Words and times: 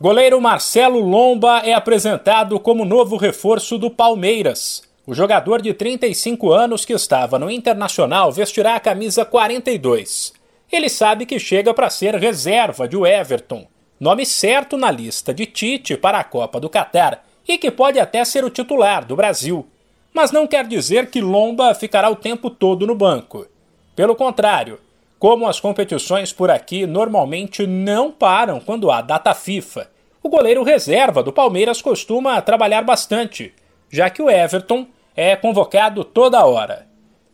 Goleiro 0.00 0.40
Marcelo 0.40 1.00
Lomba 1.00 1.58
é 1.64 1.72
apresentado 1.72 2.60
como 2.60 2.84
novo 2.84 3.16
reforço 3.16 3.76
do 3.76 3.90
Palmeiras. 3.90 4.84
O 5.04 5.12
jogador 5.12 5.60
de 5.60 5.74
35 5.74 6.52
anos 6.52 6.84
que 6.84 6.92
estava 6.92 7.36
no 7.36 7.50
Internacional 7.50 8.30
vestirá 8.30 8.76
a 8.76 8.80
camisa 8.80 9.24
42. 9.24 10.32
Ele 10.70 10.88
sabe 10.88 11.26
que 11.26 11.40
chega 11.40 11.74
para 11.74 11.90
ser 11.90 12.14
reserva 12.14 12.86
de 12.86 12.96
Everton, 12.96 13.66
nome 13.98 14.24
certo 14.24 14.76
na 14.76 14.88
lista 14.88 15.34
de 15.34 15.46
Tite 15.46 15.96
para 15.96 16.20
a 16.20 16.24
Copa 16.24 16.60
do 16.60 16.70
Catar 16.70 17.26
e 17.48 17.58
que 17.58 17.68
pode 17.68 17.98
até 17.98 18.24
ser 18.24 18.44
o 18.44 18.50
titular 18.50 19.04
do 19.04 19.16
Brasil. 19.16 19.66
Mas 20.14 20.30
não 20.30 20.46
quer 20.46 20.64
dizer 20.68 21.10
que 21.10 21.20
Lomba 21.20 21.74
ficará 21.74 22.08
o 22.08 22.14
tempo 22.14 22.50
todo 22.50 22.86
no 22.86 22.94
banco. 22.94 23.48
Pelo 23.96 24.14
contrário, 24.14 24.78
como 25.18 25.48
as 25.48 25.58
competições 25.58 26.32
por 26.32 26.50
aqui 26.50 26.86
normalmente 26.86 27.66
não 27.66 28.10
param 28.10 28.60
quando 28.60 28.90
há 28.90 29.00
data 29.00 29.34
FIFA, 29.34 29.90
o 30.22 30.28
goleiro 30.28 30.62
reserva 30.62 31.22
do 31.22 31.32
Palmeiras 31.32 31.82
costuma 31.82 32.40
trabalhar 32.40 32.82
bastante, 32.82 33.52
já 33.90 34.10
que 34.10 34.22
o 34.22 34.30
Everton 34.30 34.86
é 35.16 35.34
convocado 35.34 36.04
toda 36.04 36.44
hora. 36.44 36.86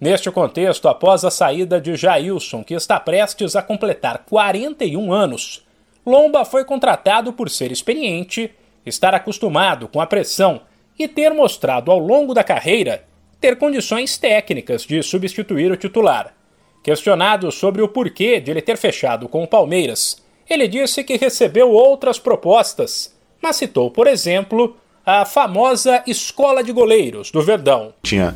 Neste 0.00 0.30
contexto, 0.30 0.88
após 0.88 1.24
a 1.24 1.30
saída 1.30 1.80
de 1.80 1.94
Jailson, 1.94 2.64
que 2.64 2.74
está 2.74 2.98
prestes 2.98 3.54
a 3.54 3.62
completar 3.62 4.24
41 4.28 5.12
anos, 5.12 5.66
Lomba 6.04 6.44
foi 6.44 6.64
contratado 6.64 7.32
por 7.32 7.50
ser 7.50 7.70
experiente, 7.70 8.50
estar 8.84 9.14
acostumado 9.14 9.88
com 9.88 10.00
a 10.00 10.06
pressão 10.06 10.62
e 10.98 11.06
ter 11.06 11.32
mostrado 11.32 11.90
ao 11.90 11.98
longo 11.98 12.34
da 12.34 12.42
carreira 12.42 13.04
ter 13.40 13.56
condições 13.56 14.18
técnicas 14.18 14.82
de 14.82 15.02
substituir 15.02 15.70
o 15.72 15.76
titular. 15.76 16.34
Questionado 16.82 17.52
sobre 17.52 17.82
o 17.82 17.88
porquê 17.88 18.40
de 18.40 18.50
ele 18.50 18.62
ter 18.62 18.76
fechado 18.76 19.28
com 19.28 19.42
o 19.42 19.48
Palmeiras, 19.48 20.16
ele 20.48 20.66
disse 20.66 21.04
que 21.04 21.16
recebeu 21.16 21.70
outras 21.70 22.18
propostas, 22.18 23.14
mas 23.42 23.56
citou, 23.56 23.90
por 23.90 24.06
exemplo, 24.06 24.76
a 25.04 25.24
famosa 25.24 26.02
Escola 26.06 26.62
de 26.62 26.72
Goleiros 26.72 27.30
do 27.30 27.42
Verdão. 27.42 27.92
Tinha 28.02 28.34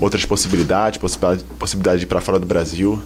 outras 0.00 0.24
possibilidades, 0.24 0.98
possibilidade, 1.58 2.00
de 2.00 2.04
ir 2.04 2.08
para 2.08 2.20
fora 2.20 2.38
do 2.38 2.46
Brasil, 2.46 3.02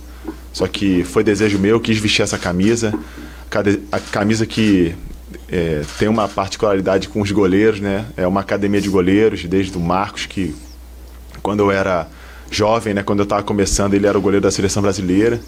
só 0.53 0.67
que 0.67 1.05
foi 1.05 1.23
desejo 1.23 1.59
meu, 1.59 1.81
quis 1.81 1.99
vestir 1.99 2.23
essa 2.23 2.39
camisa, 2.39 2.93
a 3.93 4.01
camisa 4.01 4.47
que 4.47 4.95
é, 5.51 5.83
tem 5.99 6.09
uma 6.09 6.29
particularidade 6.29 7.09
com 7.09 7.21
os 7.21 7.31
goleiros, 7.31 7.81
né? 7.81 8.07
É 8.17 8.27
uma 8.27 8.41
academia 8.41 8.81
de 8.81 8.89
goleiros, 8.89 9.45
desde 9.45 9.77
o 9.77 9.81
Marcos, 9.81 10.27
que 10.27 10.55
quando 11.43 11.61
eu 11.61 11.71
era 11.71 12.09
jovem, 12.51 12.95
né? 12.95 13.03
Quando 13.03 13.21
eu 13.21 13.25
estava 13.25 13.43
começando, 13.43 13.95
ele 13.95 14.07
era 14.07 14.17
o 14.17 14.21
goleiro 14.21 14.43
da 14.43 14.51
seleção 14.51 14.83
brasileira. 14.83 15.41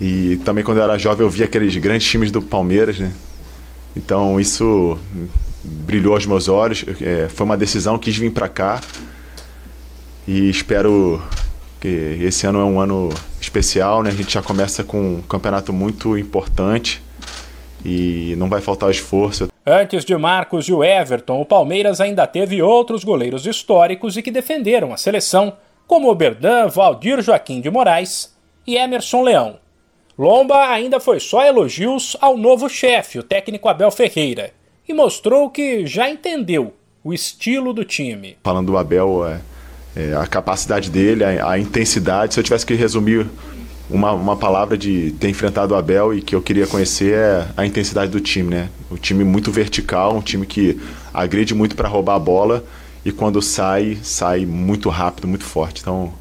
E 0.00 0.40
também 0.44 0.64
quando 0.64 0.78
eu 0.78 0.84
era 0.84 0.98
jovem 0.98 1.26
eu 1.26 1.30
via 1.30 1.44
aqueles 1.44 1.76
grandes 1.76 2.08
times 2.08 2.30
do 2.30 2.40
Palmeiras, 2.40 2.98
né? 2.98 3.12
Então 3.94 4.40
isso 4.40 4.98
brilhou 5.62 6.14
aos 6.14 6.24
meus 6.24 6.48
olhos. 6.48 6.84
É, 7.00 7.28
foi 7.28 7.44
uma 7.44 7.56
decisão, 7.56 7.98
quis 7.98 8.16
vir 8.16 8.30
para 8.30 8.48
cá. 8.48 8.80
E 10.26 10.48
espero 10.48 11.22
que 11.80 11.88
esse 12.22 12.46
ano 12.46 12.60
é 12.60 12.64
um 12.64 12.80
ano 12.80 13.10
especial, 13.40 14.02
né? 14.02 14.10
A 14.10 14.14
gente 14.14 14.32
já 14.32 14.42
começa 14.42 14.84
com 14.84 15.16
um 15.16 15.22
campeonato 15.22 15.72
muito 15.72 16.16
importante 16.16 17.02
e 17.84 18.34
não 18.36 18.48
vai 18.48 18.60
faltar 18.60 18.90
esforço. 18.90 19.48
Antes 19.66 20.04
de 20.04 20.16
Marcos 20.16 20.66
e 20.66 20.72
o 20.72 20.82
Everton, 20.82 21.40
o 21.40 21.44
Palmeiras 21.44 22.00
ainda 22.00 22.26
teve 22.26 22.62
outros 22.62 23.04
goleiros 23.04 23.46
históricos 23.46 24.16
e 24.16 24.22
que 24.22 24.30
defenderam 24.30 24.92
a 24.92 24.96
seleção 24.96 25.54
como 25.90 26.08
Oberdan, 26.08 26.68
Valdir 26.68 27.20
Joaquim 27.20 27.60
de 27.60 27.68
Moraes 27.68 28.32
e 28.64 28.76
Emerson 28.76 29.24
Leão. 29.24 29.56
Lomba 30.16 30.68
ainda 30.68 31.00
foi 31.00 31.18
só 31.18 31.44
elogios 31.44 32.16
ao 32.20 32.36
novo 32.36 32.68
chefe, 32.68 33.18
o 33.18 33.24
técnico 33.24 33.68
Abel 33.68 33.90
Ferreira, 33.90 34.52
e 34.88 34.94
mostrou 34.94 35.50
que 35.50 35.84
já 35.88 36.08
entendeu 36.08 36.72
o 37.02 37.12
estilo 37.12 37.72
do 37.72 37.84
time. 37.84 38.36
Falando 38.44 38.68
do 38.68 38.78
Abel, 38.78 39.26
é, 39.26 39.40
é, 40.00 40.14
a 40.14 40.28
capacidade 40.28 40.88
dele, 40.88 41.24
a, 41.24 41.50
a, 41.50 41.58
intensidade, 41.58 42.34
se 42.34 42.38
eu 42.38 42.44
tivesse 42.44 42.64
que 42.64 42.74
resumir 42.74 43.26
uma, 43.90 44.12
uma 44.12 44.36
palavra 44.36 44.78
de 44.78 45.10
ter 45.18 45.28
enfrentado 45.28 45.74
o 45.74 45.76
Abel 45.76 46.14
e 46.14 46.22
que 46.22 46.36
eu 46.36 46.40
queria 46.40 46.68
conhecer 46.68 47.14
é 47.14 47.48
a 47.56 47.66
intensidade 47.66 48.12
do 48.12 48.20
time, 48.20 48.48
né? 48.48 48.68
O 48.88 48.96
time 48.96 49.24
muito 49.24 49.50
vertical, 49.50 50.14
um 50.14 50.22
time 50.22 50.46
que 50.46 50.80
agride 51.12 51.52
muito 51.52 51.74
para 51.74 51.88
roubar 51.88 52.14
a 52.14 52.20
bola 52.20 52.64
e 53.04 53.12
quando 53.12 53.40
sai, 53.40 53.98
sai 54.02 54.44
muito 54.44 54.88
rápido, 54.88 55.26
muito 55.26 55.44
forte. 55.44 55.80
Então, 55.80 56.12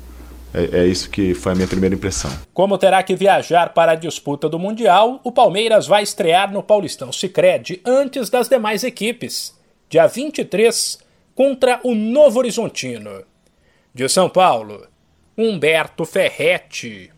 é, 0.53 0.79
é, 0.79 0.87
isso 0.87 1.09
que 1.09 1.33
foi 1.33 1.51
a 1.51 1.55
minha 1.55 1.67
primeira 1.67 1.95
impressão. 1.95 2.31
Como 2.53 2.77
terá 2.77 3.03
que 3.03 3.15
viajar 3.15 3.73
para 3.73 3.91
a 3.91 3.95
disputa 3.95 4.49
do 4.49 4.57
Mundial, 4.57 5.19
o 5.23 5.31
Palmeiras 5.31 5.85
vai 5.85 6.03
estrear 6.03 6.51
no 6.51 6.63
Paulistão 6.63 7.11
Sicredi 7.11 7.81
antes 7.85 8.29
das 8.29 8.47
demais 8.47 8.83
equipes, 8.83 9.55
dia 9.89 10.07
23, 10.07 10.99
contra 11.35 11.79
o 11.83 11.93
Novo 11.93 12.39
Horizontino. 12.39 13.23
De 13.93 14.07
São 14.07 14.29
Paulo, 14.29 14.87
Humberto 15.37 16.05
Ferretti. 16.05 17.11